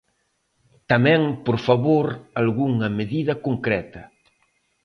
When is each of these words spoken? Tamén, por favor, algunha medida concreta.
Tamén, 0.91 1.21
por 1.45 1.57
favor, 1.67 2.05
algunha 2.41 2.87
medida 2.99 3.33
concreta. 3.45 4.01